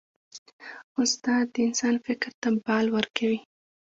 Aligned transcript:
استاد 1.01 1.45
د 1.53 1.55
انسان 1.67 1.95
فکر 2.05 2.29
ته 2.41 2.49
بال 2.65 2.85
ورکوي. 2.95 3.39